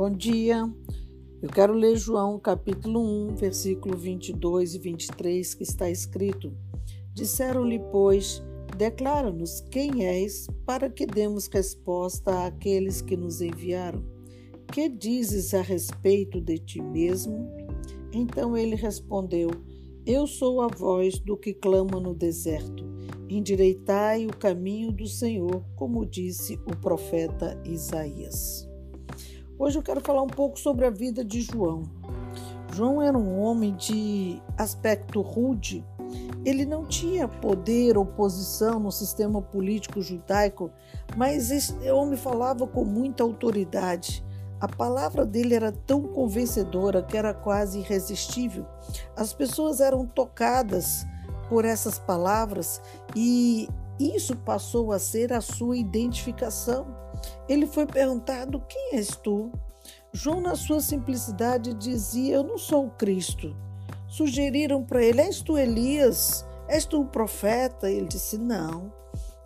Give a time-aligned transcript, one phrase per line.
[0.00, 0.66] Bom dia.
[1.42, 3.00] Eu quero ler João capítulo
[3.32, 6.54] 1, versículo 22 e 23, que está escrito:
[7.12, 8.42] Disseram-lhe, pois,
[8.78, 14.02] declara-nos quem és, para que demos resposta àqueles que nos enviaram.
[14.72, 17.50] Que dizes a respeito de ti mesmo?
[18.10, 19.50] Então ele respondeu:
[20.06, 22.88] Eu sou a voz do que clama no deserto.
[23.28, 28.69] Endireitai o caminho do Senhor, como disse o profeta Isaías.
[29.60, 31.82] Hoje eu quero falar um pouco sobre a vida de João.
[32.72, 35.84] João era um homem de aspecto rude.
[36.46, 40.70] Ele não tinha poder ou posição no sistema político judaico,
[41.14, 44.24] mas esse homem falava com muita autoridade.
[44.58, 48.64] A palavra dele era tão convencedora que era quase irresistível.
[49.14, 51.04] As pessoas eram tocadas
[51.50, 52.80] por essas palavras
[53.14, 53.68] e
[54.00, 56.86] isso passou a ser a sua identificação.
[57.48, 59.52] Ele foi perguntado: Quem és tu?
[60.12, 63.54] João, na sua simplicidade, dizia: Eu não sou o Cristo.
[64.08, 66.44] Sugeriram para ele: És tu Elias?
[66.68, 67.90] És tu o profeta?
[67.90, 68.92] Ele disse: Não.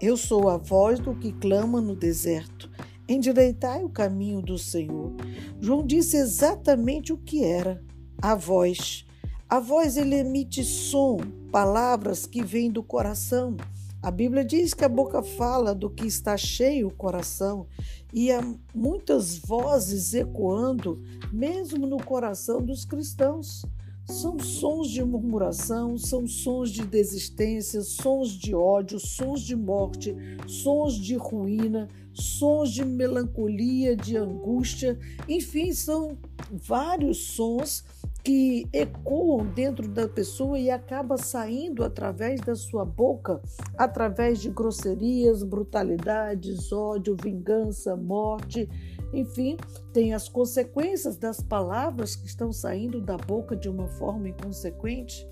[0.00, 2.70] Eu sou a voz do que clama no deserto.
[3.06, 5.12] Endireitai o caminho do Senhor.
[5.60, 7.82] João disse exatamente o que era
[8.20, 9.04] a voz.
[9.48, 11.18] A voz ele emite som,
[11.50, 13.56] palavras que vêm do coração.
[14.02, 17.66] A Bíblia diz que a boca fala do que está cheio o coração
[18.14, 18.40] e há
[18.74, 23.62] muitas vozes ecoando, mesmo no coração dos cristãos.
[24.06, 30.94] São sons de murmuração, são sons de desistência, sons de ódio, sons de morte, sons
[30.94, 34.98] de ruína, sons de melancolia, de angústia,
[35.28, 36.16] enfim, são
[36.50, 37.84] vários sons
[38.22, 43.40] que ecoam dentro da pessoa e acaba saindo através da sua boca,
[43.76, 48.68] através de grosserias, brutalidades, ódio, vingança, morte,
[49.12, 49.56] enfim,
[49.92, 55.26] tem as consequências das palavras que estão saindo da boca de uma forma inconsequente.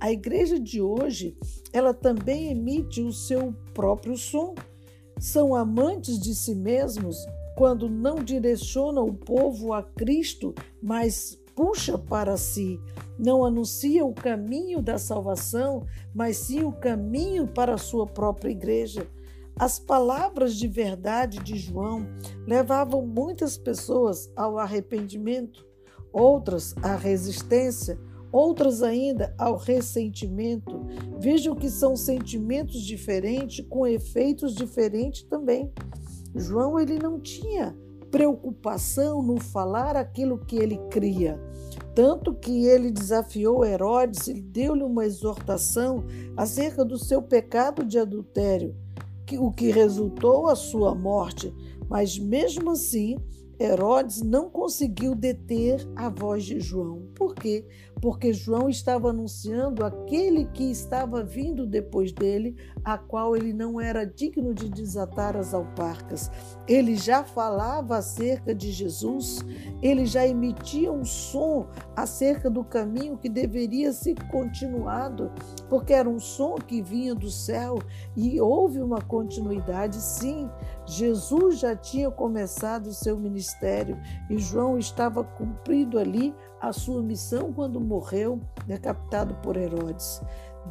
[0.00, 1.36] A igreja de hoje,
[1.72, 4.54] ela também emite o seu próprio som.
[5.18, 7.16] São amantes de si mesmos
[7.56, 12.80] quando não direcionam o povo a Cristo, mas puxa para si,
[13.18, 19.08] não anuncia o caminho da salvação, mas sim o caminho para a sua própria igreja.
[19.58, 22.06] As palavras de verdade de João
[22.46, 25.66] levavam muitas pessoas ao arrependimento,
[26.12, 27.98] outras à resistência,
[28.30, 30.86] outras ainda ao ressentimento.
[31.18, 35.72] Vejam que são sentimentos diferentes com efeitos diferentes também.
[36.36, 37.76] João ele não tinha
[38.10, 41.40] preocupação no falar aquilo que ele cria.
[41.94, 46.04] Tanto que ele desafiou Herodes e deu-lhe uma exortação
[46.36, 48.74] acerca do seu pecado de adultério,
[49.38, 51.52] o que resultou a sua morte.
[51.88, 53.18] Mas mesmo assim,
[53.60, 57.08] Herodes não conseguiu deter a voz de João.
[57.14, 57.66] Por quê?
[58.00, 64.04] Porque João estava anunciando aquele que estava vindo depois dele, a qual ele não era
[64.04, 66.30] digno de desatar as alparcas.
[66.66, 69.40] Ele já falava acerca de Jesus,
[69.82, 71.66] ele já emitia um som
[71.96, 75.30] acerca do caminho que deveria ser continuado,
[75.68, 77.78] porque era um som que vinha do céu
[78.16, 80.48] e houve uma continuidade, sim.
[80.86, 83.98] Jesus já tinha começado o seu ministério
[84.30, 90.20] e João estava cumprido ali a sua missão quando morreu, decapitado por Herodes.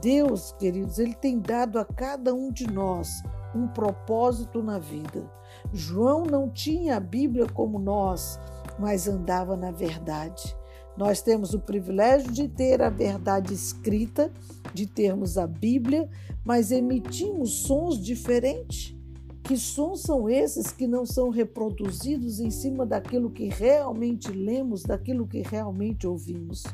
[0.00, 3.22] Deus, queridos, ele tem dado a cada um de nós
[3.54, 5.24] um propósito na vida.
[5.72, 8.38] João não tinha a Bíblia como nós,
[8.78, 10.54] mas andava na verdade.
[10.96, 14.30] Nós temos o privilégio de ter a verdade escrita,
[14.72, 16.08] de termos a Bíblia,
[16.44, 18.94] mas emitimos sons diferentes.
[19.42, 25.26] Que sons são esses que não são reproduzidos em cima daquilo que realmente lemos, daquilo
[25.26, 26.64] que realmente ouvimos?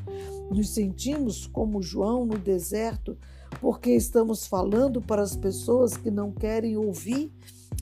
[0.49, 3.17] Nos sentimos como João no deserto,
[3.59, 7.31] porque estamos falando para as pessoas que não querem ouvir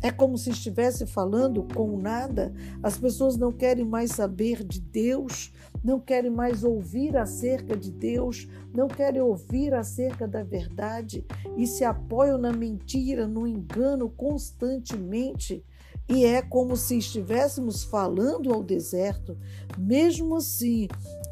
[0.02, 2.52] é como se estivesse falando com nada.
[2.82, 5.54] As pessoas não querem mais saber de Deus,
[5.84, 11.24] não querem mais ouvir acerca de Deus, não querem ouvir acerca da verdade
[11.56, 15.64] e se apoiam na mentira, no engano constantemente.
[16.12, 19.38] E é como se estivéssemos falando ao deserto.
[19.78, 20.90] Mesmo assim,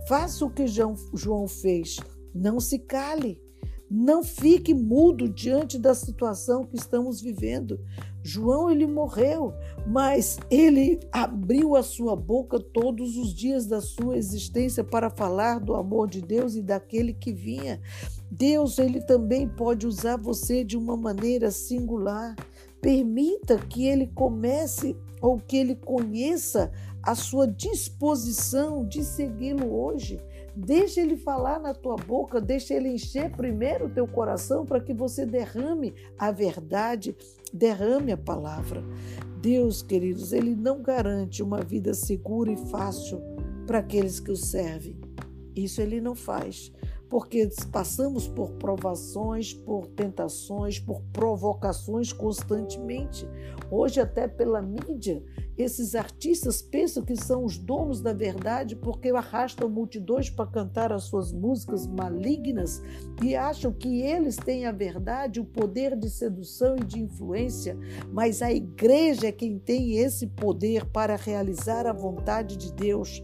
[0.07, 1.97] faça o que João fez.
[2.33, 3.41] Não se cale.
[3.91, 7.79] Não fique mudo diante da situação que estamos vivendo.
[8.23, 9.53] João ele morreu,
[9.87, 15.73] mas ele abriu a sua boca todos os dias da sua existência para falar do
[15.73, 17.81] amor de Deus e daquele que vinha.
[18.29, 22.35] Deus ele também pode usar você de uma maneira singular.
[22.81, 26.71] Permita que ele comece ou que ele conheça
[27.03, 30.19] a sua disposição de segui-lo hoje.
[30.55, 34.93] Deixa ele falar na tua boca, deixa ele encher primeiro o teu coração para que
[34.93, 37.15] você derrame a verdade,
[37.53, 38.83] derrame a palavra.
[39.41, 43.21] Deus, queridos, ele não garante uma vida segura e fácil
[43.65, 44.99] para aqueles que o servem.
[45.55, 46.71] Isso ele não faz
[47.09, 53.27] porque passamos por provações, por tentações, por provocações constantemente.
[53.71, 55.23] Hoje, até pela mídia,
[55.57, 61.03] esses artistas pensam que são os donos da verdade porque arrastam multidões para cantar as
[61.03, 62.81] suas músicas malignas
[63.21, 67.77] e acham que eles têm a verdade, o poder de sedução e de influência,
[68.13, 73.21] mas a igreja é quem tem esse poder para realizar a vontade de Deus.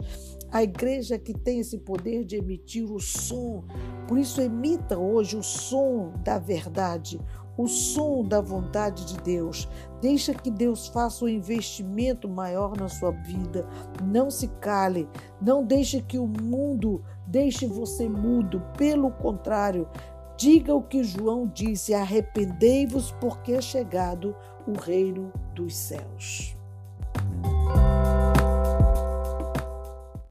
[0.50, 3.64] A igreja que tem esse poder de emitir o som.
[4.06, 7.20] Por isso, emita hoje o som da verdade,
[7.56, 9.68] o som da vontade de Deus.
[10.00, 13.66] Deixa que Deus faça um investimento maior na sua vida.
[14.04, 15.08] Não se cale.
[15.40, 18.62] Não deixe que o mundo deixe você mudo.
[18.76, 19.88] Pelo contrário,
[20.36, 24.34] diga o que João disse: arrependei-vos, porque é chegado
[24.66, 26.55] o reino dos céus.